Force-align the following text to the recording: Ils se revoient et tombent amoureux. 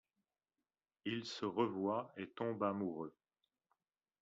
Ils 1.05 1.25
se 1.25 1.45
revoient 1.45 2.11
et 2.17 2.25
tombent 2.31 2.63
amoureux. 2.63 3.13